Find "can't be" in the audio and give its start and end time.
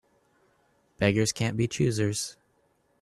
1.31-1.67